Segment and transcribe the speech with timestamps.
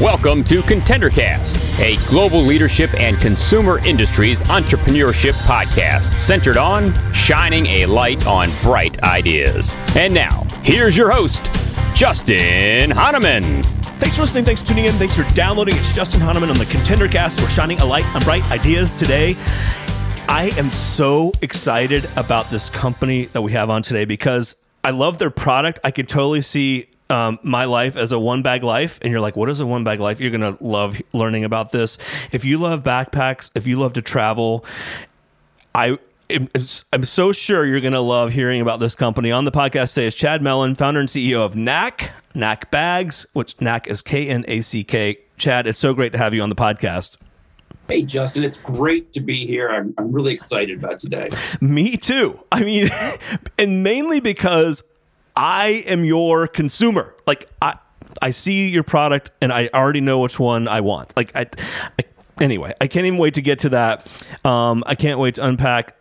[0.00, 7.86] Welcome to ContenderCast, a global leadership and consumer industries entrepreneurship podcast centered on shining a
[7.86, 9.72] light on bright ideas.
[9.96, 11.50] And now, here's your host,
[11.96, 13.64] Justin Hahnemann.
[13.98, 14.44] Thanks for listening.
[14.44, 14.92] Thanks for tuning in.
[14.92, 15.74] Thanks for downloading.
[15.74, 17.40] It's Justin Hahnemann on the ContenderCast.
[17.40, 19.36] We're shining a light on bright ideas today.
[20.28, 25.18] I am so excited about this company that we have on today because I love
[25.18, 25.80] their product.
[25.84, 29.36] I can totally see um, my life as a one bag life and you're like
[29.36, 30.20] what is a one bag life?
[30.20, 31.98] You're gonna love learning about this.
[32.32, 34.64] If you love backpacks if you love to travel
[35.74, 35.98] i
[36.92, 39.30] i'm so sure you're gonna love hearing about this company.
[39.30, 43.60] On the podcast today is chad mellon founder and ceo of knack knack bags which
[43.60, 47.16] knack is k-n-a-c-k chad it's so great to have you on the podcast
[47.88, 49.68] Hey, Justin, it's great to be here.
[49.68, 51.28] I'm, I'm really excited about today.
[51.60, 52.40] Me too.
[52.50, 52.88] I mean,
[53.58, 54.82] and mainly because
[55.36, 57.14] I am your consumer.
[57.26, 57.76] Like I
[58.22, 61.14] I see your product and I already know which one I want.
[61.16, 61.46] Like I,
[61.98, 62.04] I
[62.40, 64.06] anyway, I can't even wait to get to that.
[64.44, 65.96] Um, I can't wait to unpack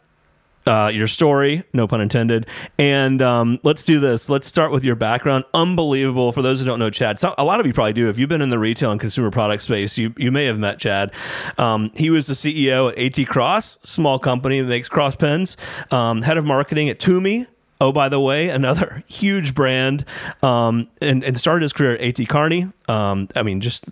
[0.66, 2.48] uh, your story, no pun intended.
[2.78, 4.30] And um, let's do this.
[4.30, 5.46] Let's start with your background.
[5.54, 6.32] Unbelievable.
[6.32, 8.10] For those who don't know Chad, so a lot of you probably do.
[8.10, 10.80] If you've been in the retail and consumer product space, you, you may have met
[10.80, 11.12] Chad.
[11.58, 15.58] Um, he was the CEO at AT Cross, small company that makes cross pens,
[15.92, 17.48] um, head of marketing at Tumi,
[17.82, 20.06] Oh, by the way, another huge brand,
[20.42, 22.72] um, and, and started his career at AT Kearney.
[22.88, 23.86] Um, I mean, just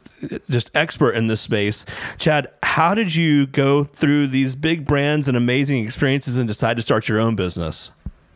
[0.50, 1.86] just expert in this space.
[2.18, 6.84] Chad, how did you go through these big brands and amazing experiences and decide to
[6.84, 7.92] start your own business?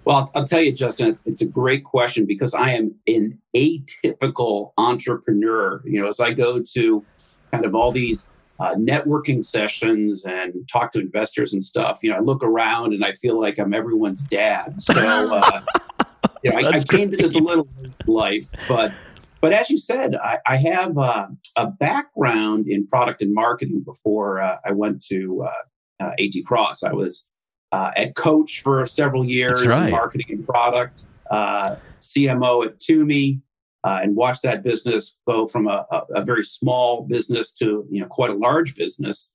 [0.05, 4.71] Well, I'll tell you, Justin, it's, it's a great question because I am an atypical
[4.77, 5.81] entrepreneur.
[5.83, 7.05] You know, as I go to
[7.51, 12.17] kind of all these uh, networking sessions and talk to investors and stuff, you know,
[12.17, 14.81] I look around and I feel like I'm everyone's dad.
[14.81, 15.61] So, uh,
[16.43, 17.67] you know, I, I, came to this a little
[18.07, 18.93] life, but
[19.41, 24.41] but as you said, I, I have uh, a background in product and marketing before
[24.41, 26.83] uh, I went to uh, uh, AT Cross.
[26.83, 27.27] I was
[27.71, 29.91] at Coach for several years, right.
[29.91, 33.41] marketing and product, CMO at Tumi,
[33.85, 38.01] uh, and watch that business go from a, a, a, very small business to you
[38.01, 39.31] know quite a large business,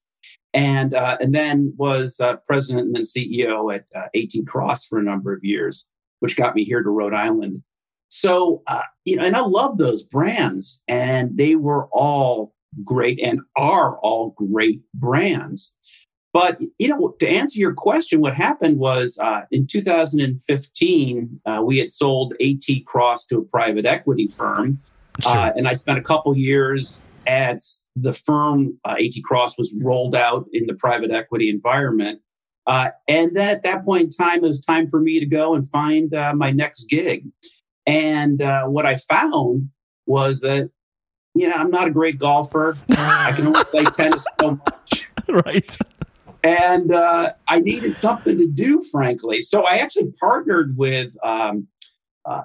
[0.52, 4.98] and uh, and then was uh, president and then CEO at uh, AT Cross for
[4.98, 5.88] a number of years,
[6.18, 7.62] which got me here to Rhode Island.
[8.08, 12.52] So uh, you know, and I love those brands, and they were all
[12.84, 15.76] great and are all great brands.
[16.32, 21.78] But you know, to answer your question, what happened was uh, in 2015 uh, we
[21.78, 24.78] had sold AT Cross to a private equity firm,
[25.20, 25.36] sure.
[25.36, 30.14] uh, and I spent a couple years as the firm uh, AT Cross was rolled
[30.14, 32.20] out in the private equity environment.
[32.66, 35.54] Uh, and then at that point in time, it was time for me to go
[35.54, 37.26] and find uh, my next gig.
[37.86, 38.40] And
[38.72, 39.70] what I found
[40.06, 40.70] was that
[41.34, 42.78] you know I'm not a great golfer.
[42.90, 45.10] I can only play tennis so much.
[45.28, 45.76] Right
[46.42, 49.42] and uh, I needed something to do, frankly.
[49.42, 51.68] So I actually partnered with um,
[52.24, 52.42] uh,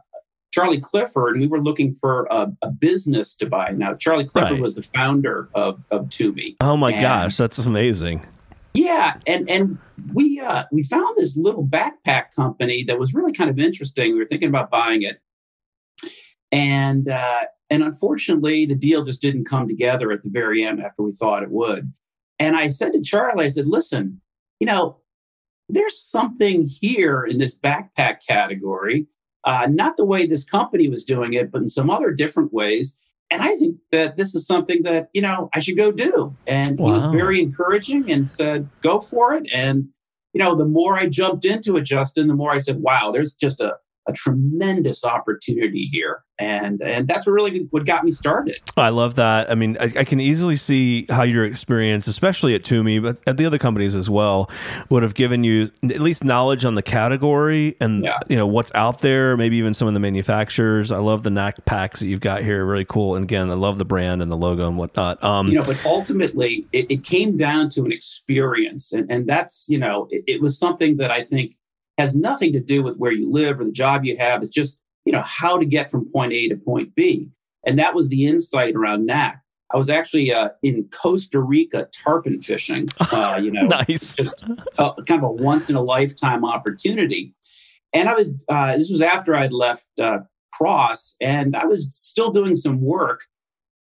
[0.52, 3.72] Charlie Clifford, and we were looking for a, a business to buy.
[3.72, 4.62] Now, Charlie Clifford right.
[4.62, 6.56] was the founder of of Tumi.
[6.62, 8.26] Oh my and, gosh, that's amazing!
[8.74, 9.78] Yeah, and and
[10.14, 14.14] we uh, we found this little backpack company that was really kind of interesting.
[14.14, 15.20] We were thinking about buying it,
[16.52, 21.04] and uh, and unfortunately, the deal just didn't come together at the very end after
[21.04, 21.94] we thought it would.
[22.40, 24.22] And I said to Charlie, I said, listen,
[24.60, 24.98] you know,
[25.70, 29.08] there's something here in this backpack category,
[29.44, 32.98] uh, not the way this company was doing it, but in some other different ways.
[33.32, 36.36] And I think that this is something that, you know, I should go do.
[36.46, 36.88] And wow.
[36.88, 39.50] he was very encouraging and said, go for it.
[39.52, 39.88] And,
[40.34, 43.34] you know, the more I jumped into it, Justin, the more I said, wow, there's
[43.34, 43.78] just a,
[44.08, 46.24] a tremendous opportunity here.
[46.38, 48.58] And and that's really what got me started.
[48.76, 49.50] I love that.
[49.50, 53.38] I mean I, I, can easily see how your experience especially at Tumi but at
[53.38, 54.50] the other companies as well
[54.90, 58.20] would have given you at least knowledge on the category and yeah.
[58.28, 60.92] you know what's out there maybe even some of the manufacturers.
[60.92, 62.66] I love the knack packs that you've got here.
[62.66, 63.16] Really cool.
[63.16, 65.24] And again i love the brand and the logo and whatnot.
[65.24, 68.92] Um, you know but ultimately it, it, came down to an experience.
[68.92, 71.56] And and that's you know it, it was something that i think
[71.98, 74.42] has nothing to do with where you live or the job you have.
[74.42, 77.30] It's just, you know, how to get from point A to point B.
[77.66, 79.42] And that was the insight around Knack.
[79.74, 84.16] I was actually uh, in Costa Rica tarpon fishing, uh, you know, nice.
[84.16, 84.40] just
[84.78, 87.34] kind of a once in a lifetime opportunity.
[87.94, 90.20] And I was, uh, this was after I'd left uh,
[90.54, 93.22] Cross and I was still doing some work.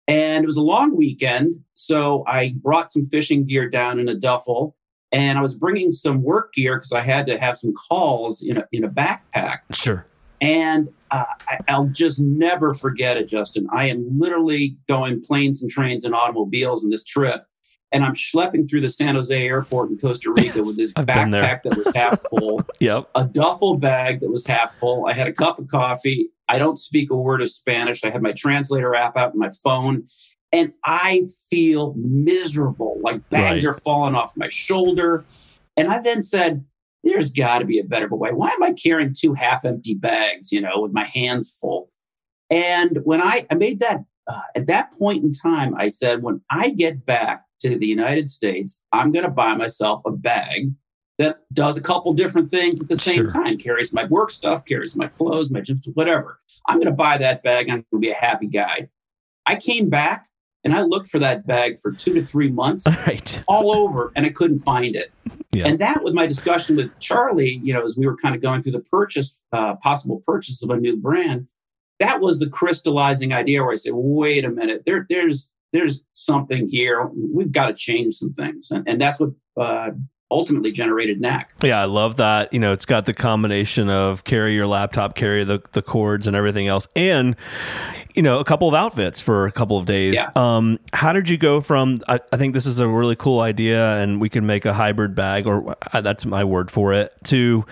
[0.07, 1.61] And it was a long weekend.
[1.73, 4.75] So I brought some fishing gear down in a duffel
[5.13, 8.57] and I was bringing some work gear because I had to have some calls in
[8.57, 9.59] a, in a backpack.
[9.71, 10.07] Sure.
[10.41, 11.25] And uh,
[11.69, 13.67] I, will just never forget it, Justin.
[13.71, 17.45] I am literally going planes and trains and automobiles in this trip.
[17.91, 21.77] And I'm schlepping through the San Jose airport in Costa Rica with this backpack that
[21.77, 23.07] was half full, yep.
[23.13, 25.05] a duffel bag that was half full.
[25.05, 26.29] I had a cup of coffee.
[26.49, 28.03] I don't speak a word of Spanish.
[28.03, 30.05] I had my translator app out on my phone
[30.53, 32.99] and I feel miserable.
[33.01, 33.71] Like bags right.
[33.71, 35.25] are falling off my shoulder.
[35.75, 36.63] And I then said,
[37.03, 38.31] there's got to be a better way.
[38.31, 41.91] Why am I carrying two half empty bags, you know, with my hands full?
[42.49, 46.41] And when I, I made that, uh, at that point in time, I said, when
[46.51, 50.69] I get back to the United States, I'm going to buy myself a bag
[51.17, 53.29] that does a couple different things at the same sure.
[53.31, 56.39] time carries my work stuff, carries my clothes, my gyms, whatever.
[56.67, 57.69] I'm going to buy that bag.
[57.69, 58.89] I'm going to be a happy guy.
[59.45, 60.27] I came back
[60.63, 63.43] and I looked for that bag for two to three months right.
[63.47, 65.11] all over and I couldn't find it.
[65.51, 65.67] Yeah.
[65.67, 68.61] And that was my discussion with Charlie, you know, as we were kind of going
[68.61, 71.47] through the purchase, uh, possible purchase of a new brand.
[71.99, 76.67] That was the crystallizing idea where I said, wait a minute, there, there's there's something
[76.67, 77.09] here.
[77.13, 78.69] We've got to change some things.
[78.69, 79.91] And, and that's what uh,
[80.33, 81.53] ultimately generated Knack.
[81.61, 82.51] Yeah, I love that.
[82.51, 86.35] You know, it's got the combination of carry your laptop, carry the, the cords and
[86.35, 87.35] everything else, and
[88.15, 90.15] you know, a couple of outfits for a couple of days.
[90.15, 90.29] Yeah.
[90.35, 91.99] Um, how did you go from?
[92.07, 95.15] I, I, think this is a really cool idea, and we can make a hybrid
[95.15, 97.65] bag, or uh, that's my word for it, to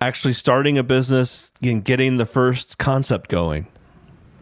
[0.00, 3.66] actually starting a business and getting the first concept going.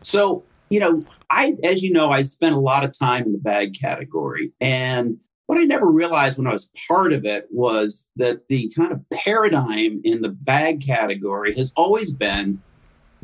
[0.03, 3.39] So, you know, I, as you know, I spent a lot of time in the
[3.39, 5.19] bag category, and
[5.55, 9.09] what I never realized when I was part of it was that the kind of
[9.11, 12.59] paradigm in the bag category has always been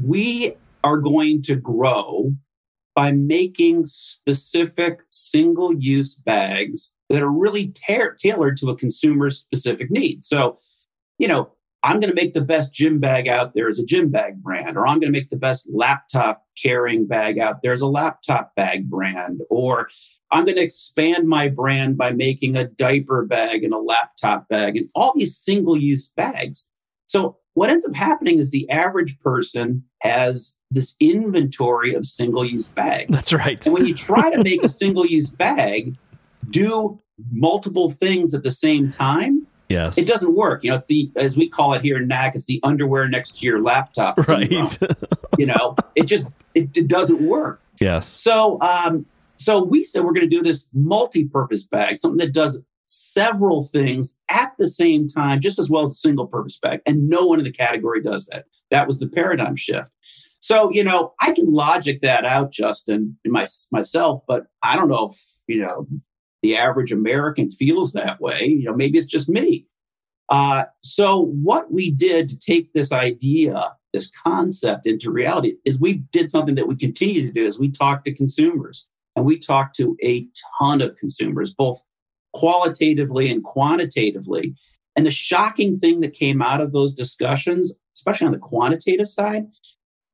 [0.00, 0.52] we
[0.84, 2.32] are going to grow
[2.94, 9.90] by making specific single use bags that are really ta- tailored to a consumer's specific
[9.90, 10.22] need.
[10.22, 10.56] So,
[11.18, 11.50] you know,
[11.82, 14.76] I'm going to make the best gym bag out there as a gym bag brand,
[14.76, 18.54] or I'm going to make the best laptop carrying bag out there as a laptop
[18.54, 19.88] bag brand, or
[20.30, 24.76] I'm going to expand my brand by making a diaper bag and a laptop bag
[24.76, 26.68] and all these single use bags.
[27.06, 32.70] So, what ends up happening is the average person has this inventory of single use
[32.70, 33.10] bags.
[33.10, 33.64] That's right.
[33.66, 35.96] and when you try to make a single use bag
[36.50, 37.00] do
[37.32, 39.39] multiple things at the same time,
[39.70, 39.96] Yes.
[39.96, 40.64] It doesn't work.
[40.64, 43.38] You know, it's the as we call it here in Knack, it's the underwear next
[43.38, 44.18] to your laptop.
[44.28, 44.78] Right.
[45.38, 47.62] you know, it just it, it doesn't work.
[47.80, 48.08] Yes.
[48.08, 49.06] So um
[49.36, 54.18] so we said we're going to do this multi-purpose bag, something that does several things
[54.28, 56.80] at the same time, just as well as a single purpose bag.
[56.84, 58.46] And no one in the category does that.
[58.70, 59.92] That was the paradigm shift.
[60.40, 65.08] So, you know, I can logic that out, Justin, my, myself, but I don't know
[65.10, 65.86] if, you know,
[66.42, 68.44] the average American feels that way.
[68.44, 69.66] You know, maybe it's just me.
[70.28, 75.94] Uh, so, what we did to take this idea, this concept into reality, is we
[76.12, 77.44] did something that we continue to do.
[77.44, 80.26] Is we talked to consumers, and we talked to a
[80.58, 81.84] ton of consumers, both
[82.32, 84.54] qualitatively and quantitatively.
[84.96, 89.46] And the shocking thing that came out of those discussions, especially on the quantitative side,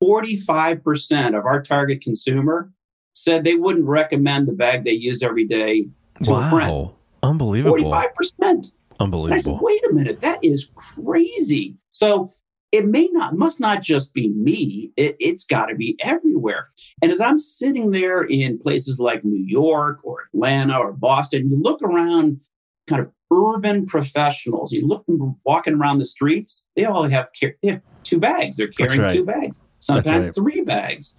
[0.02, 2.70] 45% of our target consumer
[3.14, 5.88] said they wouldn't recommend the bag they use every day
[6.24, 6.46] to wow.
[6.46, 6.90] a friend.
[7.22, 7.76] Unbelievable.
[7.76, 8.72] 45%.
[8.98, 9.34] Unbelievable.
[9.34, 11.76] I said, wait a minute, that is crazy.
[11.90, 12.32] So
[12.72, 14.92] it may not, must not just be me.
[14.96, 16.68] It, it's got to be everywhere.
[17.02, 21.60] And as I'm sitting there in places like New York or Atlanta or Boston, you
[21.60, 22.40] look around
[22.86, 27.70] kind of urban professionals, you look them walking around the streets, they all have, they
[27.70, 28.56] have two bags.
[28.56, 29.12] They're carrying right.
[29.12, 30.34] two bags, sometimes right.
[30.34, 31.16] three bags.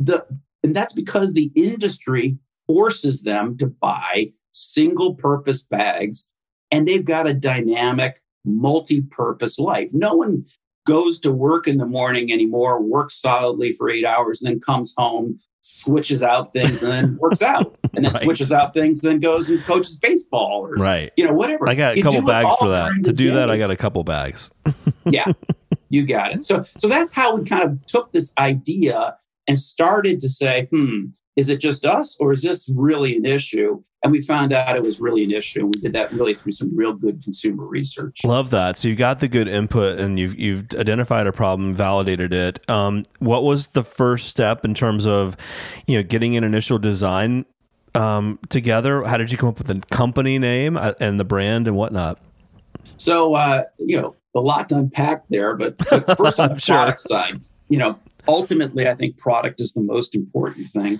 [0.00, 0.26] The,
[0.62, 6.28] and that's because the industry forces them to buy single purpose bags
[6.70, 9.90] and they've got a dynamic multi-purpose life.
[9.92, 10.44] No one
[10.86, 14.94] goes to work in the morning anymore, works solidly for eight hours, and then comes
[14.96, 18.22] home, switches out things, and then works out, and then right.
[18.22, 21.68] switches out things, then goes and coaches baseball or right, you know, whatever.
[21.68, 22.92] I got a you couple bags for that.
[23.04, 23.34] To do day.
[23.34, 24.50] that, I got a couple bags.
[25.06, 25.26] yeah,
[25.90, 26.44] you got it.
[26.44, 29.16] So, so that's how we kind of took this idea
[29.48, 33.82] and started to say, hmm, is it just us or is this really an issue?
[34.04, 35.64] And we found out it was really an issue.
[35.66, 38.20] We did that really through some real good consumer research.
[38.24, 38.76] Love that.
[38.76, 42.68] So you got the good input and you've you've identified a problem, validated it.
[42.68, 45.36] Um, what was the first step in terms of,
[45.86, 47.46] you know, getting an initial design
[47.94, 49.02] um, together?
[49.04, 52.18] How did you come up with the company name uh, and the brand and whatnot?
[52.98, 56.76] So uh, you know, a lot to unpack there, but, but first on the sure.
[56.76, 60.96] product side, you know, ultimately, I think product is the most important thing.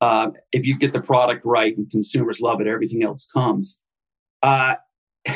[0.00, 3.78] Uh, if you get the product right and consumers love it, everything else comes.
[4.42, 4.76] Uh,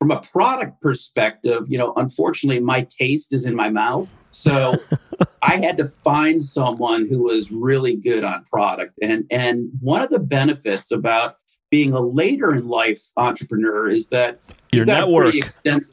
[0.00, 4.14] from a product perspective, you know, unfortunately, my taste is in my mouth.
[4.30, 4.74] So
[5.42, 8.98] I had to find someone who was really good on product.
[9.02, 11.32] And and one of the benefits about
[11.70, 14.40] being a later in life entrepreneur is that
[14.72, 15.34] your network.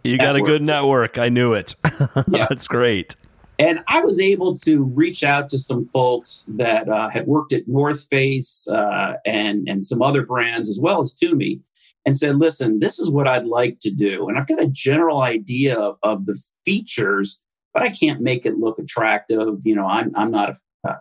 [0.03, 1.17] You got a good network.
[1.17, 1.75] I knew it.
[2.29, 2.47] yeah.
[2.49, 3.15] That's great.
[3.59, 7.67] And I was able to reach out to some folks that uh, had worked at
[7.67, 11.61] North Face uh, and and some other brands as well as Tumi
[12.05, 15.21] and said, "Listen, this is what I'd like to do, and I've got a general
[15.21, 17.41] idea of, the features,
[17.73, 19.59] but I can't make it look attractive.
[19.63, 20.99] You know, I'm I'm not a, a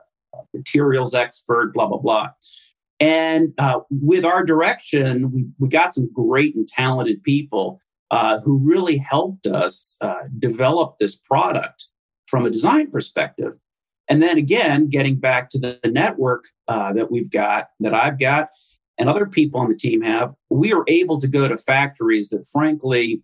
[0.55, 1.75] materials expert.
[1.75, 2.31] Blah blah blah."
[2.99, 8.59] And uh, with our direction, we, we got some great and talented people uh, who
[8.59, 11.86] really helped us uh, develop this product
[12.37, 13.55] from a design perspective.
[14.09, 18.19] And then again, getting back to the, the network uh, that we've got, that I've
[18.19, 18.51] got,
[18.99, 22.47] and other people on the team have, we are able to go to factories that
[22.53, 23.23] frankly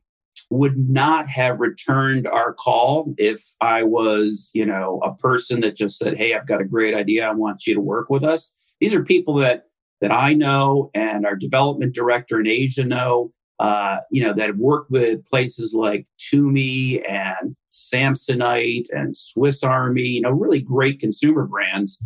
[0.48, 5.98] would not have returned our call if I was, you know, a person that just
[5.98, 7.28] said, "Hey, I've got a great idea.
[7.28, 9.64] I want you to work with us." These are people that
[10.00, 14.58] that I know and our development director in Asia know, uh, you know, that have
[14.58, 21.44] worked with places like Tumi and Samsonite and Swiss Army, you know, really great consumer
[21.44, 22.00] brands.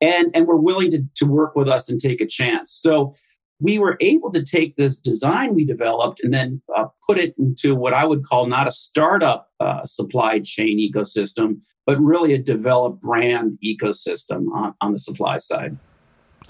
[0.00, 2.72] And, and were willing to, to work with us and take a chance.
[2.72, 3.14] So
[3.60, 7.74] we were able to take this design we developed and then uh, put it into
[7.74, 13.00] what I would call not a startup uh, supply chain ecosystem, but really a developed
[13.00, 15.78] brand ecosystem on, on the supply side.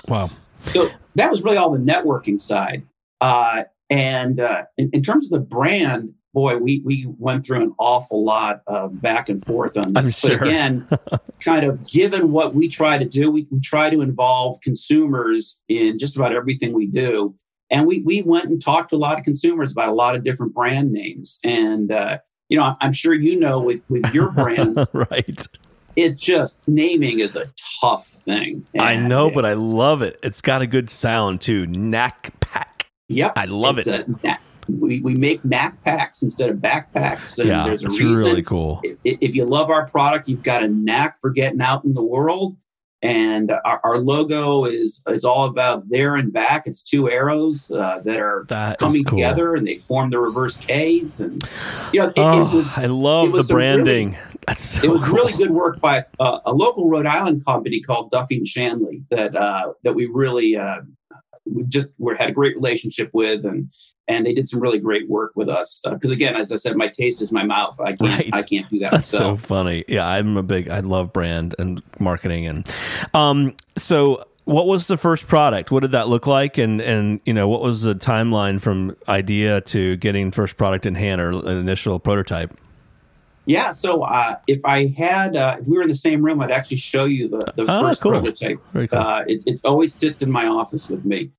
[0.09, 0.31] Wow.
[0.67, 2.83] So that was really all the networking side.
[3.21, 7.75] Uh, and uh, in, in, terms of the brand, boy, we we went through an
[7.79, 10.21] awful lot of back and forth on this.
[10.21, 10.87] But again,
[11.41, 15.99] kind of given what we try to do, we, we try to involve consumers in
[15.99, 17.35] just about everything we do.
[17.71, 20.25] And we we went and talked to a lot of consumers about a lot of
[20.25, 21.39] different brand names.
[21.43, 22.19] And uh,
[22.51, 25.47] you know, I'm sure you know with with your brands, right?
[25.97, 28.67] It's just naming is a tough thing.
[28.75, 30.19] And I know, but I love it.
[30.25, 31.67] It's got a good sound too.
[31.69, 32.91] Knack pack.
[33.09, 33.35] Yep.
[33.37, 33.87] I love it.
[34.69, 37.39] We, we make knack packs instead of backpacks.
[37.39, 38.15] And yeah, there's a it's reason.
[38.15, 38.81] really cool.
[38.83, 42.05] If, if, you love our product, you've got a knack for getting out in the
[42.05, 42.57] world.
[43.03, 46.67] And our, our logo is is all about there and back.
[46.67, 49.19] It's two arrows uh, that are that coming cool.
[49.19, 51.21] together, and they form the reverse K's.
[51.21, 51.47] And
[51.93, 54.13] you know, it, oh, it was, I love the branding.
[54.13, 55.17] Really, so it was cool.
[55.17, 59.37] really good work by uh, a local Rhode Island company called Duffy and Shanley that
[59.37, 60.81] uh, that we really uh,
[61.45, 63.71] we just we had a great relationship with, and
[64.09, 65.81] and they did some really great work with us.
[65.83, 67.79] Because uh, again, as I said, my taste is my mouth.
[67.81, 68.31] I can't right.
[68.33, 68.93] I can't do that.
[68.93, 69.41] That's myself.
[69.41, 69.85] so funny.
[69.89, 70.69] Yeah, I'm a big.
[70.69, 72.69] I love brand and marketing, and
[73.15, 75.71] um, so what was the first product?
[75.71, 76.59] What did that look like?
[76.59, 80.95] And and you know, what was the timeline from idea to getting first product in
[80.95, 82.57] hand or initial prototype?
[83.47, 86.51] Yeah, so uh, if I had, uh, if we were in the same room, I'd
[86.51, 88.13] actually show you the, the oh, first cool.
[88.13, 88.59] prototype.
[88.73, 88.89] Cool.
[88.91, 91.31] Uh, it, it, always sits in my office with me.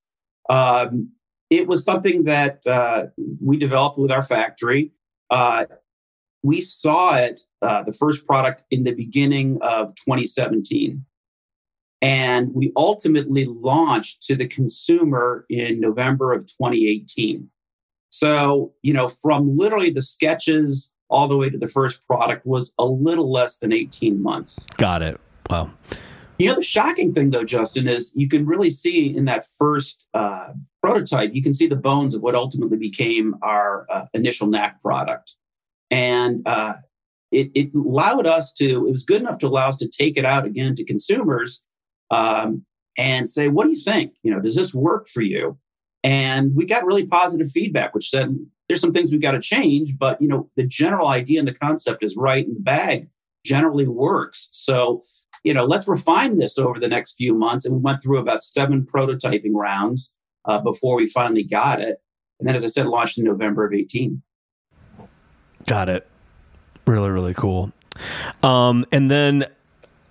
[0.47, 1.09] Um,
[1.49, 3.07] it was something that uh,
[3.41, 4.91] we developed with our factory.
[5.29, 5.65] Uh,
[6.43, 11.05] we saw it, uh, the first product, in the beginning of 2017.
[12.01, 17.49] And we ultimately launched to the consumer in November of 2018.
[18.11, 22.73] So, you know, from literally the sketches all the way to the first product was
[22.77, 24.65] a little less than 18 months.
[24.77, 25.19] Got it.
[25.49, 25.71] Wow.
[26.37, 30.49] You other shocking thing, though, Justin, is you can really see in that first uh,
[30.81, 35.33] prototype, you can see the bones of what ultimately became our uh, initial knack product.
[35.89, 36.73] And uh,
[37.31, 40.25] it, it, allowed us to, it was good enough to allow us to take it
[40.25, 41.63] out again to consumers
[42.11, 42.65] um,
[42.97, 44.13] and say, what do you think?
[44.23, 45.57] You know, does this work for you?
[46.03, 48.37] And we got really positive feedback, which said,
[48.67, 51.53] there's some things we've got to change, but you know, the general idea and the
[51.53, 53.07] concept is right and the bag
[53.43, 54.49] generally works.
[54.51, 55.01] So,
[55.45, 57.65] you know, let's refine this over the next few months.
[57.65, 60.13] And we went through about seven prototyping rounds
[60.45, 62.01] uh, before we finally got it.
[62.39, 64.21] And then, as I said, launched in November of 18.
[65.67, 66.07] Got it.
[66.87, 67.71] Really, really cool.
[68.41, 69.45] Um, and then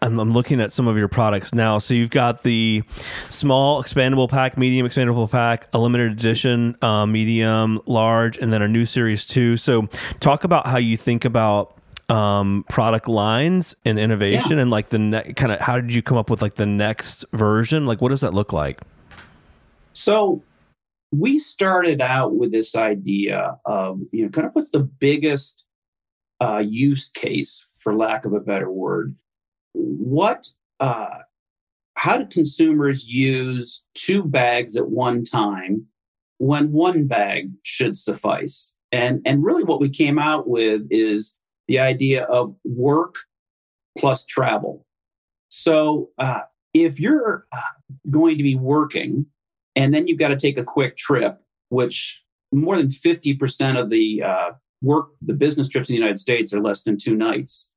[0.01, 1.79] I'm, I'm, looking at some of your products now.
[1.79, 2.83] So you've got the
[3.29, 8.69] small expandable pack, medium expandable pack, a limited edition, uh, medium, large, and then a
[8.69, 9.57] new series too.
[9.57, 9.89] So
[10.21, 11.74] talk about how you think about
[12.09, 14.63] um, product lines and innovation, yeah.
[14.63, 17.25] and like the ne- kind of how did you come up with like the next
[17.33, 17.87] version?
[17.87, 18.81] Like what does that look like?
[19.93, 20.43] So
[21.13, 25.65] we started out with this idea of you know kind of what's the biggest
[26.41, 29.15] uh, use case, for lack of a better word,
[29.73, 30.49] what
[30.81, 31.19] uh,
[31.97, 35.87] how do consumers use two bags at one time
[36.39, 41.35] when one bag should suffice And, and really, what we came out with is
[41.69, 43.17] the idea of work
[43.99, 44.85] plus travel.
[45.49, 46.41] So, uh,
[46.73, 47.61] if you're uh,
[48.11, 49.27] going to be working
[49.77, 54.23] and then you've got to take a quick trip, which more than 50% of the
[54.23, 54.51] uh,
[54.83, 57.69] work, the business trips in the United States are less than two nights.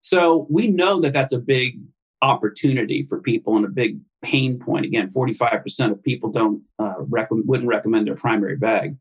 [0.00, 1.80] So we know that that's a big
[2.22, 4.86] opportunity for people and a big pain point.
[4.86, 8.96] Again, 45% of people don't uh, rec- wouldn't recommend their primary bag.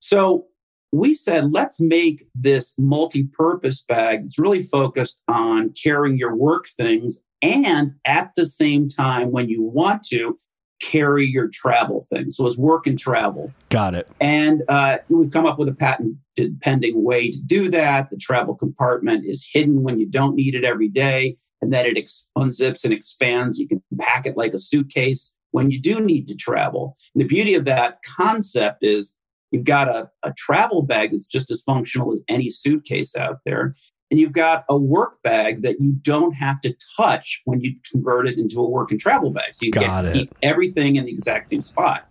[0.00, 0.46] So
[0.92, 7.22] we said, let's make this multi-purpose bag that's really focused on carrying your work things
[7.42, 10.36] and at the same time when you want to
[10.80, 12.36] carry your travel things.
[12.36, 13.52] So it's work and travel.
[13.68, 14.08] Got it.
[14.20, 16.16] And uh, we've come up with a patent
[16.62, 18.10] pending way to do that.
[18.10, 21.98] The travel compartment is hidden when you don't need it every day and then it
[21.98, 23.58] ex- unzips and expands.
[23.58, 26.94] You can pack it like a suitcase when you do need to travel.
[27.14, 29.14] And the beauty of that concept is
[29.50, 33.72] you've got a, a travel bag that's just as functional as any suitcase out there
[34.10, 38.26] and you've got a work bag that you don't have to touch when you convert
[38.26, 39.54] it into a work and travel bag.
[39.54, 40.12] So you got get to it.
[40.12, 42.08] keep everything in the exact same spot.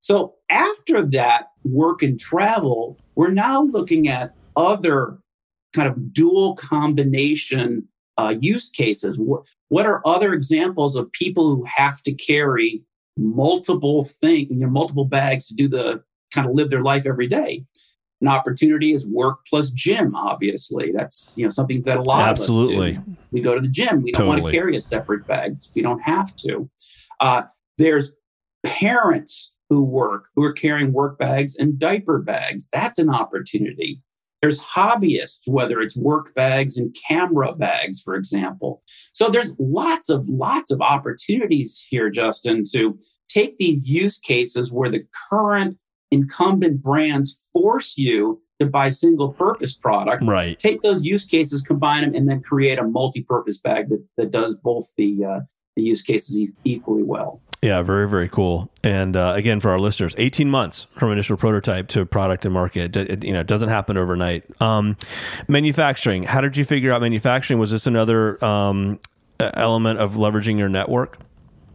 [0.00, 5.18] So after that work and travel, we're now looking at other
[5.74, 9.18] kind of dual combination uh, use cases.
[9.18, 12.82] What, what are other examples of people who have to carry
[13.16, 16.02] multiple things, you know, multiple bags to do the
[16.34, 17.64] kind of live their life every day?
[18.20, 20.92] an opportunity is work plus gym obviously.
[20.92, 23.16] That's you know something that a lot absolutely of us do.
[23.30, 24.02] we go to the gym.
[24.02, 25.58] We don't want to carry a separate bag.
[25.74, 26.70] We don't have to.
[27.20, 27.42] Uh,
[27.78, 28.12] there's
[28.64, 32.68] parents who work who are carrying work bags and diaper bags.
[32.72, 34.00] That's an opportunity.
[34.40, 38.82] There's hobbyists whether it's work bags and camera bags for example.
[39.12, 44.90] So there's lots of lots of opportunities here justin to take these use cases where
[44.90, 45.78] the current
[46.10, 50.22] incumbent brands force you to buy single purpose product.
[50.22, 50.58] Right.
[50.58, 54.30] Take those use cases, combine them, and then create a multi purpose bag that, that
[54.30, 55.40] does both the, uh,
[55.74, 57.40] the use cases e- equally well.
[57.62, 58.70] Yeah, very, very cool.
[58.84, 62.96] And uh, again, for our listeners, 18 months from initial prototype to product and market.
[62.96, 64.44] It, you know, it doesn't happen overnight.
[64.60, 64.96] Um,
[65.48, 66.24] manufacturing.
[66.24, 67.58] How did you figure out manufacturing?
[67.58, 69.00] Was this another um,
[69.40, 71.18] element of leveraging your network?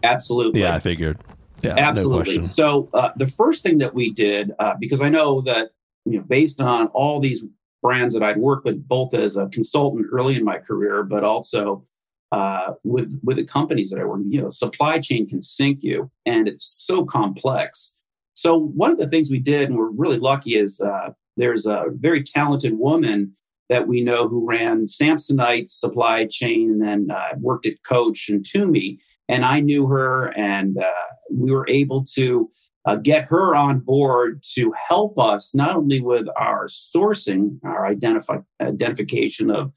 [0.03, 0.61] Absolutely.
[0.61, 1.19] Yeah, I figured.
[1.63, 2.37] Yeah, absolutely.
[2.37, 5.71] No so uh, the first thing that we did, uh, because I know that
[6.05, 7.45] you know, based on all these
[7.81, 11.85] brands that I'd worked with, both as a consultant early in my career, but also
[12.31, 16.09] uh, with with the companies that I work, you know, supply chain can sink you,
[16.25, 17.93] and it's so complex.
[18.33, 21.85] So one of the things we did, and we're really lucky, is uh, there's a
[21.91, 23.33] very talented woman
[23.71, 28.43] that we know who ran Samsonite supply chain and then uh, worked at Coach and
[28.43, 29.01] Tumi.
[29.29, 32.49] And I knew her, and uh, we were able to
[32.85, 38.39] uh, get her on board to help us not only with our sourcing, our identify,
[38.59, 39.71] identification of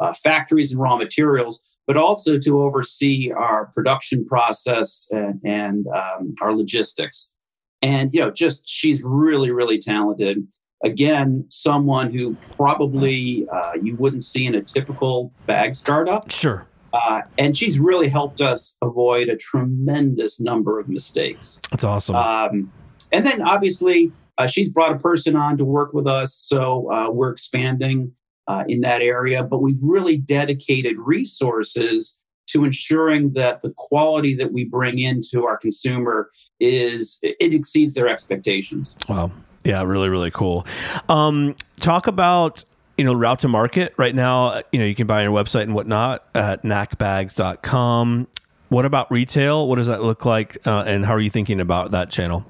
[0.00, 6.34] uh, factories and raw materials, but also to oversee our production process and, and um,
[6.40, 7.32] our logistics.
[7.80, 10.48] And you know, just she's really, really talented
[10.84, 16.30] again, someone who probably uh, you wouldn't see in a typical bag startup.
[16.30, 16.66] Sure.
[16.92, 21.60] Uh, and she's really helped us avoid a tremendous number of mistakes.
[21.70, 22.16] That's awesome.
[22.16, 22.72] Um,
[23.12, 26.34] and then obviously, uh, she's brought a person on to work with us.
[26.34, 28.12] So uh, we're expanding
[28.48, 29.42] uh, in that area.
[29.42, 35.56] But we've really dedicated resources to ensuring that the quality that we bring into our
[35.56, 38.96] consumer is it exceeds their expectations.
[39.08, 39.32] Wow.
[39.66, 40.64] Yeah, really, really cool.
[41.08, 42.62] Um, talk about
[42.96, 44.62] you know route to market right now.
[44.70, 48.28] You know you can buy on your website and whatnot at knackbags.com.
[48.68, 49.66] What about retail?
[49.68, 52.46] What does that look like, uh, and how are you thinking about that channel?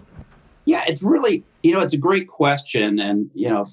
[0.66, 3.64] Yeah, it's really you know it's a great question, and you know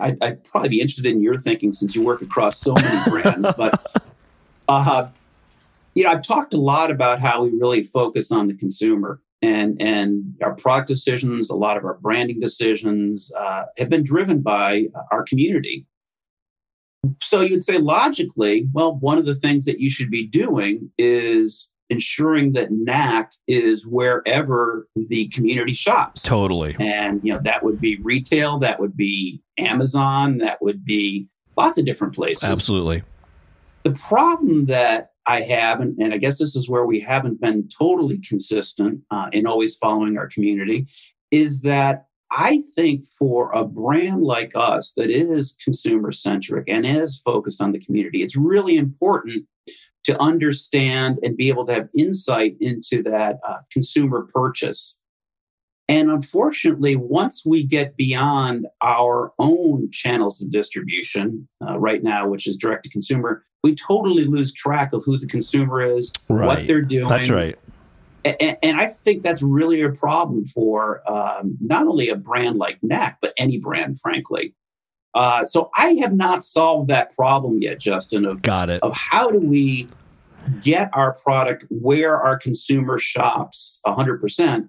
[0.00, 3.48] I, would probably be interested in your thinking since you work across so many brands,
[3.56, 4.02] but.
[4.66, 5.08] Uh,
[5.94, 9.80] you know, I've talked a lot about how we really focus on the consumer and
[9.80, 14.86] and our product decisions, a lot of our branding decisions uh, have been driven by
[15.10, 15.86] our community.
[17.20, 21.70] So you'd say logically, well, one of the things that you should be doing is
[21.90, 26.22] ensuring that Knack is wherever the community shops.
[26.22, 26.74] Totally.
[26.80, 31.78] And you know that would be retail, that would be Amazon, that would be lots
[31.78, 32.44] of different places.
[32.44, 33.02] Absolutely.
[33.82, 37.68] The problem that I have, and, and I guess this is where we haven't been
[37.68, 40.86] totally consistent uh, in always following our community,
[41.30, 47.20] is that I think for a brand like us that is consumer centric and is
[47.24, 49.46] focused on the community, it's really important
[50.04, 54.98] to understand and be able to have insight into that uh, consumer purchase.
[55.88, 62.46] And unfortunately, once we get beyond our own channels of distribution uh, right now, which
[62.46, 66.46] is direct to consumer, we totally lose track of who the consumer is, right.
[66.46, 67.08] what they're doing.
[67.08, 67.58] That's right.
[68.24, 72.78] And, and, I think that's really a problem for um, not only a brand like
[72.82, 74.54] Knack, but any brand, frankly.
[75.14, 78.24] Uh, so I have not solved that problem yet, Justin.
[78.24, 78.82] Of, Got it.
[78.82, 79.88] Of how do we
[80.60, 84.68] get our product where our consumer shops 100%,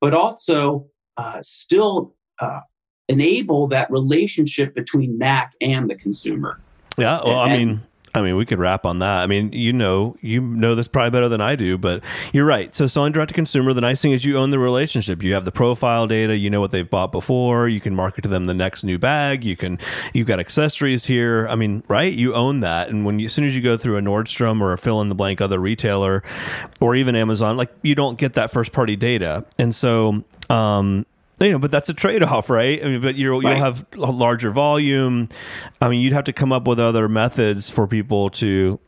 [0.00, 2.60] but also uh, still uh,
[3.08, 6.60] enable that relationship between Knack and the consumer.
[6.98, 7.82] Yeah, well, I mean,
[8.16, 9.22] I mean, we could wrap on that.
[9.22, 12.02] I mean, you know, you know this probably better than I do, but
[12.32, 12.74] you're right.
[12.74, 15.22] So selling direct to consumer, the nice thing is you own the relationship.
[15.22, 16.34] You have the profile data.
[16.34, 17.68] You know what they've bought before.
[17.68, 19.44] You can market to them the next new bag.
[19.44, 19.78] You can,
[20.14, 21.46] you've got accessories here.
[21.50, 22.10] I mean, right?
[22.10, 22.88] You own that.
[22.88, 25.10] And when you, as soon as you go through a Nordstrom or a fill in
[25.10, 26.22] the blank other retailer,
[26.80, 29.44] or even Amazon, like you don't get that first party data.
[29.58, 31.04] And so, um,
[31.40, 32.82] you know, but that's a trade off, right?
[32.82, 33.42] I mean, but you right.
[33.42, 35.28] you'll have a larger volume.
[35.80, 38.80] I mean, you'd have to come up with other methods for people to,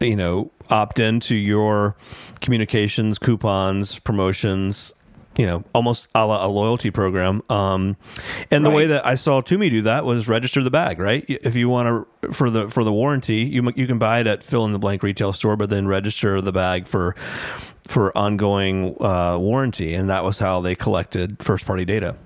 [0.00, 1.96] you know, opt into your
[2.40, 4.92] communications, coupons, promotions.
[5.36, 7.40] You know, almost a, la a loyalty program.
[7.48, 7.96] Um,
[8.50, 8.70] and right.
[8.70, 11.24] the way that I saw Tumi do that was register the bag, right?
[11.28, 14.42] If you want to for the for the warranty, you you can buy it at
[14.42, 17.14] fill in the blank retail store, but then register the bag for
[17.90, 22.16] for ongoing uh, warranty, and that was how they collected first party data.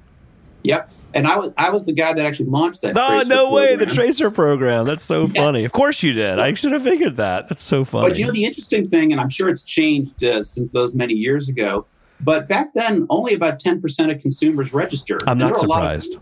[0.62, 2.94] Yep, and I was I was the guy that actually launched that.
[2.94, 4.86] No, no way, the Tracer program.
[4.86, 5.64] That's so funny.
[5.64, 6.38] Of course you did.
[6.38, 7.48] I should have figured that.
[7.48, 8.08] That's so funny.
[8.08, 11.14] But you know the interesting thing, and I'm sure it's changed uh, since those many
[11.14, 11.86] years ago.
[12.20, 15.22] But back then, only about 10% of consumers registered.
[15.26, 16.16] I'm not surprised.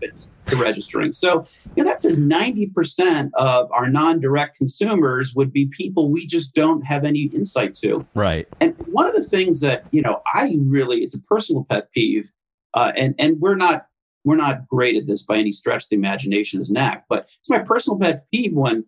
[0.47, 1.13] to registering.
[1.13, 6.25] So you know, that says 90% of our non direct consumers would be people we
[6.25, 8.05] just don't have any insight to.
[8.15, 8.47] Right.
[8.59, 12.31] And one of the things that, you know, I really, it's a personal pet peeve,
[12.73, 13.87] uh, and, and we're not
[14.23, 17.49] we're not great at this by any stretch of the imagination as Knack, but it's
[17.49, 18.85] my personal pet peeve when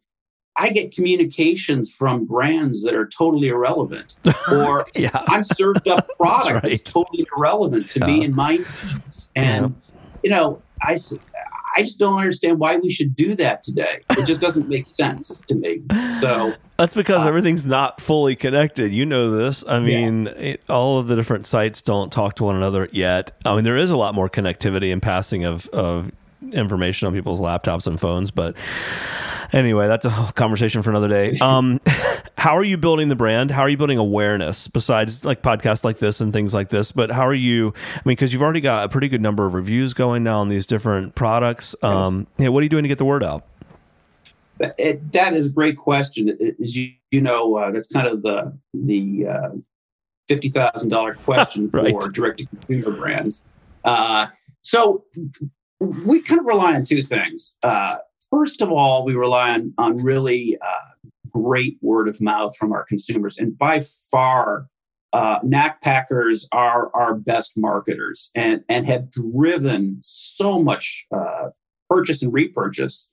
[0.57, 4.17] I get communications from brands that are totally irrelevant,
[4.51, 5.09] or yeah.
[5.27, 6.63] I'm served up product right.
[6.63, 9.29] that's totally irrelevant to me and my needs.
[9.35, 9.99] And yeah.
[10.23, 10.97] you know, I
[11.77, 14.03] I just don't understand why we should do that today.
[14.11, 15.81] It just doesn't make sense to me.
[16.21, 18.93] So that's because uh, everything's not fully connected.
[18.93, 19.63] You know this.
[19.67, 20.31] I mean, yeah.
[20.31, 23.31] it, all of the different sites don't talk to one another yet.
[23.45, 26.11] I mean, there is a lot more connectivity and passing of of
[26.53, 28.55] information on people's laptops and phones, but
[29.53, 31.38] Anyway, that's a conversation for another day.
[31.39, 31.79] Um,
[32.38, 33.51] how are you building the brand?
[33.51, 36.91] How are you building awareness besides like podcasts like this and things like this?
[36.91, 37.73] But how are you?
[37.95, 40.49] I mean, because you've already got a pretty good number of reviews going now on
[40.49, 41.75] these different products.
[41.81, 42.45] Um, yes.
[42.45, 43.45] yeah, what are you doing to get the word out?
[44.60, 46.38] It, that is a great question.
[46.62, 49.49] As you, you know, uh, that's kind of the the uh,
[50.27, 51.91] fifty thousand dollar question right.
[51.91, 53.47] for direct to consumer brands.
[53.84, 54.27] Uh,
[54.62, 55.05] so
[55.79, 57.57] we kind of rely on two things.
[57.63, 57.97] Uh,
[58.31, 62.83] First of all, we rely on, on really uh, great word of mouth from our
[62.83, 63.38] consumers.
[63.38, 64.67] And by far,
[65.13, 65.39] uh,
[65.81, 71.49] Packers are our best marketers and, and have driven so much uh,
[71.89, 73.09] purchase and repurchase.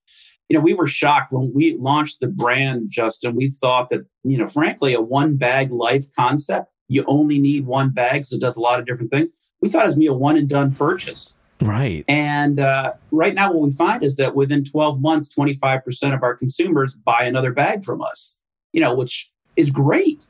[0.48, 3.36] You know, we were shocked when we launched the brand, Justin.
[3.36, 7.90] We thought that, you know, frankly, a one bag life concept, you only need one
[7.90, 9.34] bag, so it does a lot of different things.
[9.60, 11.38] We thought it was be a one and done purchase.
[11.62, 12.04] Right.
[12.08, 16.34] And uh, right now, what we find is that within 12 months, 25% of our
[16.34, 18.36] consumers buy another bag from us,
[18.72, 20.26] you know, which is great.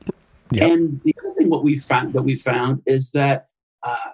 [0.51, 0.71] Yep.
[0.71, 3.47] And the other thing what we found that we found is that
[3.81, 4.11] uh,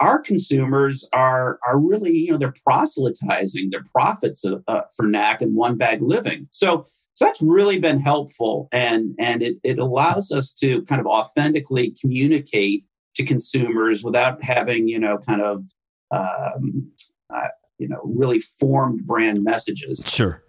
[0.00, 5.40] our consumers are are really you know they're proselytizing their prophets uh, uh for Knack
[5.40, 6.48] and one bag living.
[6.50, 11.06] So so that's really been helpful and and it, it allows us to kind of
[11.06, 15.64] authentically communicate to consumers without having you know kind of
[16.10, 16.90] um,
[17.34, 20.04] uh, you know, really formed brand messages.
[20.06, 20.42] Sure.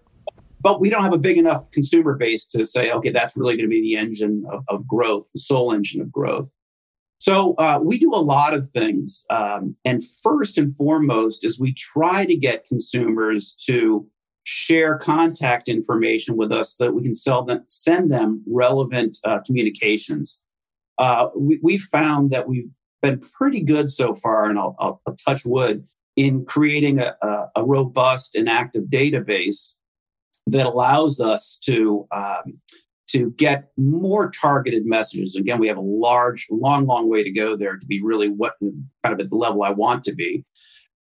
[0.59, 3.69] But we don't have a big enough consumer base to say, okay, that's really going
[3.69, 6.55] to be the engine of, of growth, the sole engine of growth.
[7.17, 9.25] So uh, we do a lot of things.
[9.29, 14.07] Um, and first and foremost is we try to get consumers to
[14.43, 19.39] share contact information with us so that we can sell them, send them relevant uh,
[19.45, 20.41] communications.
[20.97, 22.69] Uh, we, we found that we've
[23.01, 25.85] been pretty good so far, and I'll, I'll, I'll touch wood
[26.15, 27.15] in creating a,
[27.55, 29.75] a, robust and active database
[30.47, 32.59] that allows us to um,
[33.07, 35.35] to get more targeted messages.
[35.35, 38.55] Again, we have a large, long, long way to go there to be really what
[38.61, 40.45] kind of at the level I want to be.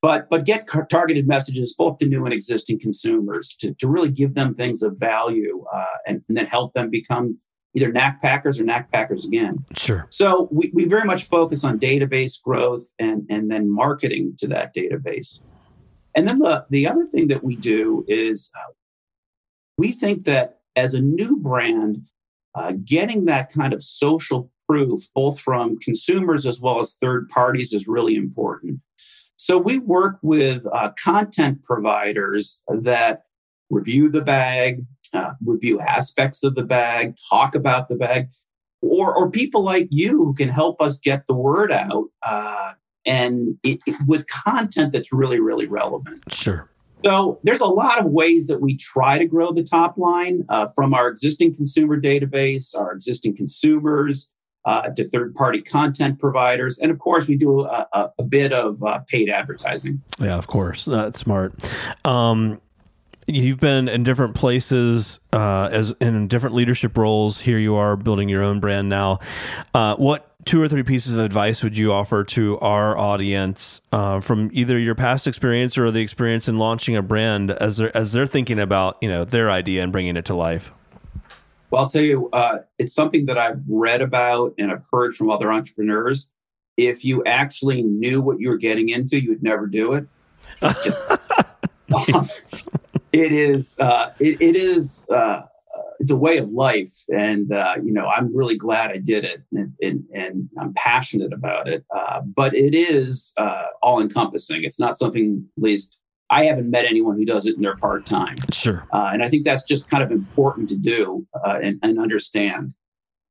[0.02, 4.34] But but get targeted messages both to new and existing consumers to, to really give
[4.34, 7.38] them things of value uh, and, and then help them become
[7.76, 9.64] either knack packers or knack packers again.
[9.76, 10.08] Sure.
[10.10, 14.74] So we, we very much focus on database growth and, and then marketing to that
[14.74, 15.42] database.
[16.16, 18.72] And then the, the other thing that we do is uh,
[19.78, 22.08] we think that as a new brand,
[22.56, 27.74] uh, getting that kind of social proof, both from consumers as well as third parties,
[27.74, 28.80] is really important.
[29.38, 33.24] So we work with uh, content providers that
[33.70, 38.30] review the bag, uh, review aspects of the bag, talk about the bag,
[38.82, 42.74] or, or people like you who can help us get the word out uh,
[43.06, 46.24] and it, it, with content that's really, really relevant.
[46.32, 46.70] Sure.
[47.06, 50.68] So there's a lot of ways that we try to grow the top line uh,
[50.76, 54.30] from our existing consumer database, our existing consumers,
[54.66, 56.80] uh, to third party content providers.
[56.80, 60.02] And of course, we do a, a, a bit of uh, paid advertising.
[60.20, 60.86] Yeah, of course.
[60.86, 61.54] That's smart.
[62.04, 62.60] Um,
[63.30, 67.42] you've been in different places uh, as in different leadership roles.
[67.42, 69.20] Here you are building your own brand now.
[69.74, 74.20] Uh, what two or three pieces of advice would you offer to our audience uh,
[74.20, 78.14] from either your past experience or the experience in launching a brand as they're as
[78.14, 80.72] they're thinking about you know their idea and bringing it to life?
[81.72, 85.30] Well, I'll tell you, uh, it's something that I've read about and I've heard from
[85.30, 86.32] other entrepreneurs.
[86.78, 90.08] If you actually knew what you were getting into, you would never do it.
[90.84, 91.12] Just,
[93.12, 93.78] it is.
[93.80, 95.06] Uh, it, it is.
[95.10, 95.44] Uh,
[96.00, 99.44] it's a way of life, and uh, you know, I'm really glad I did it,
[99.52, 101.86] and, and, and I'm passionate about it.
[101.94, 104.64] Uh, but it is uh, all encompassing.
[104.64, 108.06] It's not something, at least I haven't met anyone who does it in their part
[108.06, 108.38] time.
[108.52, 108.88] Sure.
[108.94, 112.74] Uh, and I think that's just kind of important to do uh, and, and, understand.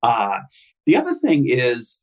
[0.03, 0.41] Uh,
[0.85, 2.01] the other thing is,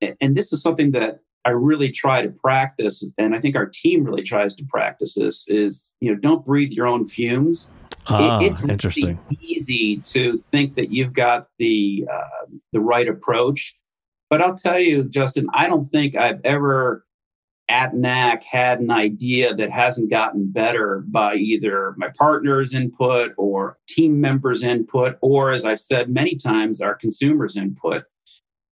[0.00, 4.02] and this is something that I really try to practice, and I think our team
[4.02, 7.70] really tries to practice this, is you know, don't breathe your own fumes.
[8.08, 9.20] Ah, it, it's really interesting.
[9.40, 13.78] easy to think that you've got the uh, the right approach,
[14.28, 17.06] but I'll tell you, Justin, I don't think I've ever
[17.68, 23.78] at Knack had an idea that hasn't gotten better by either my partner's input or
[23.88, 28.04] team members' input, or as I've said many times, our consumers' input.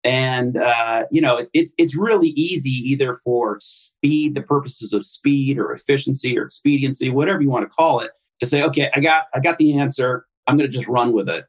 [0.05, 5.59] And uh, you know, it's it's really easy either for speed, the purposes of speed
[5.59, 9.25] or efficiency or expediency, whatever you want to call it, to say, okay, I got
[9.35, 10.27] I got the answer.
[10.47, 11.47] I'm going to just run with it.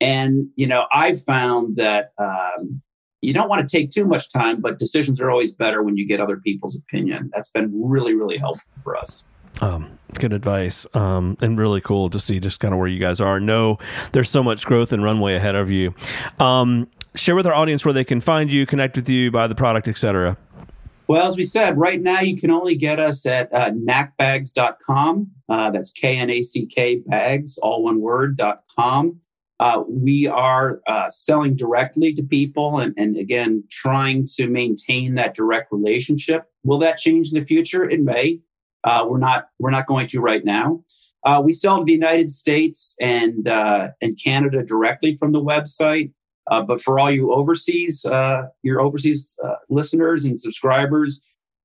[0.00, 2.80] And you know, I've found that um,
[3.20, 6.06] you don't want to take too much time, but decisions are always better when you
[6.06, 7.30] get other people's opinion.
[7.34, 9.26] That's been really, really helpful for us.
[9.60, 10.86] Um, good advice.
[10.94, 13.40] Um, and really cool to see just kind of where you guys are.
[13.40, 13.78] No,
[14.12, 15.94] there's so much growth and runway ahead of you.
[16.38, 19.54] Um, share with our audience where they can find you, connect with you, buy the
[19.54, 20.36] product, etc.
[21.08, 25.30] Well, as we said, right now you can only get us at uh, knackbags.com.
[25.48, 29.20] Uh, that's K N A C K bags, all one word, dot com.
[29.60, 35.34] Uh, we are uh, selling directly to people and, and, again, trying to maintain that
[35.34, 36.44] direct relationship.
[36.62, 37.88] Will that change in the future?
[37.88, 38.40] It may.
[38.84, 40.84] Uh, we're not we're not going to right now.
[41.24, 46.12] Uh, we sell to the United States and uh, and Canada directly from the website.
[46.48, 48.04] Uh, but for all you overseas
[48.62, 49.36] your overseas
[49.68, 51.22] listeners and subscribers,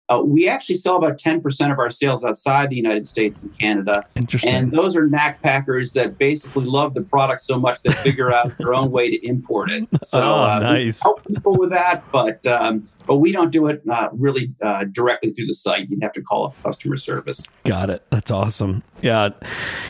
[0.10, 4.06] uh, we actually sell about 10% of our sales outside the United States and Canada.
[4.16, 4.54] Interesting.
[4.54, 8.58] And those are knack packers that basically love the product so much they figure out
[8.58, 9.88] their own way to import it.
[10.04, 11.02] So oh, uh, nice.
[11.02, 15.32] help people with that, but um, but we don't do it uh, really uh, directly
[15.32, 15.90] through the site.
[15.90, 17.48] You'd have to call up customer service.
[17.64, 18.04] Got it.
[18.12, 18.84] That's awesome.
[19.02, 19.30] Yeah,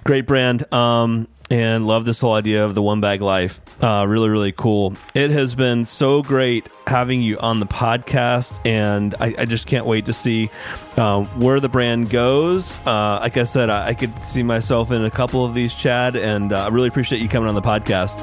[0.06, 0.72] great brand.
[0.72, 3.60] Um, and love this whole idea of the one bag life.
[3.82, 4.96] Uh, really, really cool.
[5.14, 9.86] It has been so great having you on the podcast, and I, I just can't
[9.86, 10.50] wait to see
[10.98, 12.78] uh, where the brand goes.
[12.86, 16.16] Uh, like I said, I, I, could see myself in a couple of these, Chad,
[16.16, 18.22] and uh, I really appreciate you coming on the podcast.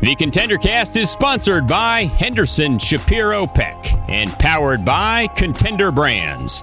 [0.00, 6.62] The Contender Cast is sponsored by Henderson Shapiro Peck and powered by Contender Brands.